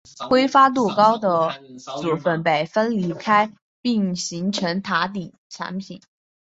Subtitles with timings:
[0.27, 3.53] 挥发度高的组分被分离开
[3.83, 6.01] 并形成塔顶产品。